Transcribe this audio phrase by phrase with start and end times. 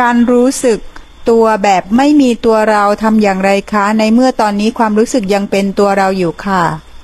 [0.00, 0.78] การรู้สึก
[1.30, 6.62] ตัวแบบไม่มีตัวเราทำอย่างไรคะ ในเมื่อตอนนี้ความรู้สึกยังเป็นตัวเราอยู่ค่ะ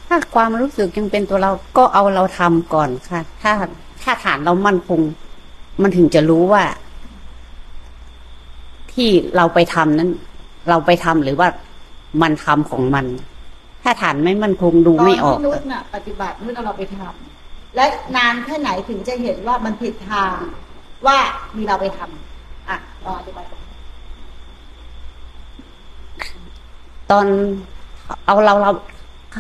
[0.09, 3.53] ถ้าความรู้สึกยังเป็นตัวเราก็เอาเราทำก่อนค่ะ ถ้า
[4.03, 5.01] ถ้าฐานเรามั่นคง
[5.83, 6.65] มันถึงจะรู้ว่า
[8.93, 10.11] ที่เราไปทำนั้น
[10.69, 11.49] เราไปทำหรือว่า
[12.23, 13.07] มันทำของมัน
[13.83, 17.85] ถ้าฐานไม่มั่นคงดูไม่ออกตนที่นุชน่ะ ปฏิบัตินุชเอาเราไปทำและ
[18.17, 20.35] นานแค่ไหนถึงจะเห็นว่ามันผิดทาง
[21.07, 21.17] ว่า
[21.57, 22.32] มีเราไปทำ
[27.11, 27.27] ตอน
[28.27, 28.71] เอาเราเรา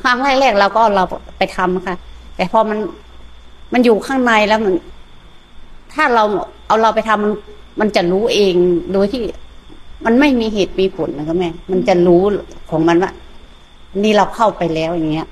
[0.05, 1.05] ครั้งแรกๆเราก็เอาเรา
[1.39, 1.97] ไปทำค่ะ
[2.37, 2.79] แต่พอมัน
[3.73, 4.75] มันอยู่ข้างในแล้วมัน
[5.95, 6.25] ถ้าเรา
[6.67, 7.33] เอาเราไปทำมัน
[7.81, 8.55] มันจะรู้เอง
[8.93, 9.21] โดยที่
[10.05, 12.23] มันไม่มีเหตุมีผลนะคะแม่ มันจะรู้
[12.71, 13.13] ของมันว่า
[14.03, 15.27] นี่เราเข้าไปแล้วอย่างเงี้ย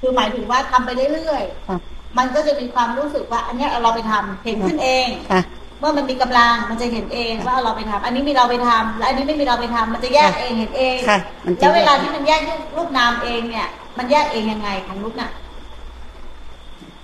[0.00, 5.40] คือหมายถึงว่าทำไปเรื่อยค่ะๆมันก็จะมีความรู้สึกว่า อันเนี้ยเอาเราไปทำเห็นขึ้นเองค่ะ
[5.78, 12.40] เมื่อมันมีกำลังมันจะเห็นเองว่าเอาเราไปทำอันนี้มีเราไปทำและอันนี้ไม่มีเราไปทำมันจะแยกเองเห็นเองค่ะมันจะแล้วเวลาแยกที่มันแยก
[12.76, 15.30] รูปนามเองเนี่ย มันแยกเองยังไงของนุชน่ะ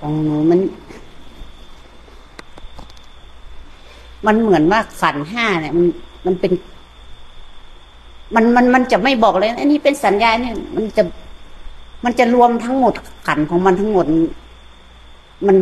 [0.01, 0.61] ของหนูมัน
[4.27, 5.87] มันเหมือนว่าขันธ์ห้าเนี่ย มัน
[6.27, 6.53] มันเป็น
[8.35, 11.03] มันมันมันจะไม่บอกเลย อันนี้เป็นสัญญาเนี่ย มันจะ
[12.05, 12.95] มันจะรวมทั้งหมด
[13.27, 14.07] ขันธ์ของมันทั้งหมด
[15.47, 15.57] มัน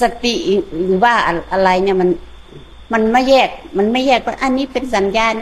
[0.00, 0.36] สติ
[0.86, 1.14] หรือว่า
[1.52, 2.08] อะไรเนี่ยมัน
[2.92, 5.34] มันไม่แยก มันไม่แยกว่าอันนี้เป็นสัญญาณ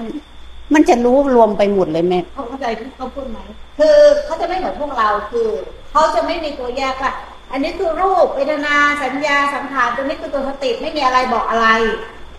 [0.75, 3.39] มันจะรู้รวมไปหมดเลยแม่เขาเข้าใจที่เขาพูดไหม
[3.79, 5.49] คือเขาจะไม่เหมือนพวกเราคือ
[5.91, 7.13] เขาจะไม่มีตัวแยกว่า
[7.53, 11.69] อันนี้คือรูปเวทนาสัญญาสังขารตัวนี้คือตัวสติไม่มีอะไรบอกอะไร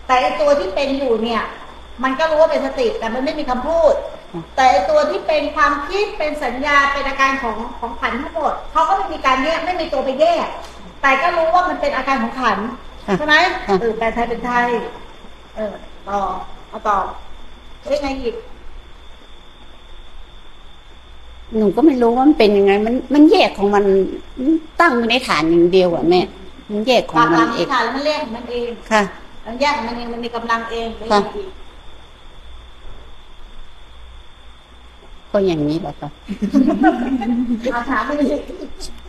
[0.06, 1.42] แต่ไอตัวที่เป็นอยู่เนี่ย
[2.02, 3.94] มันก็รู้ว่าเป็นสติแต่มันไม่มีคำพูด
[4.56, 10.46] แต่ไอตัวที่เป็นความคิดเป็นสัญญาเป็นอาการของของขันทั้งหมดเขาก็ไม่มีการแยกไม่มีตัวไปแยก
[11.00, 12.66] แต่ก็รู้ว่ามันเป็นอาการของขันธ์
[13.06, 14.66] ค่ะใช่ไหมค่ะเออแปลไทยเป็นไทย
[15.56, 15.72] เออ
[16.08, 16.18] ต่อ
[16.68, 16.96] เอาต่อ
[17.82, 18.34] เฮ้ยไงอีก
[21.56, 23.84] หนูก็ไม่รู้ว่ามันเป็นยังไง มันมันแยกของมัน
[24.38, 26.20] มันตั้งอยู่ในฐานอย่างเดียวอะแม่
[26.70, 29.02] มันแยกของปากหมัลันงเอนี่งค่ะแล้วมันเรียกของมันเอง ค่ะ
[29.46, 31.20] มันแยกของมันเอง มันมีกำลังเองเลยค่ะ
[35.32, 36.08] ก็อย่างนี้แหละค่ะ
[37.72, 38.40] เอาถามไปเลย